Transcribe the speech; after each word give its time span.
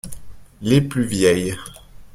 Les 0.63 0.81
plus 0.81 1.05
vieilles. 1.05 1.55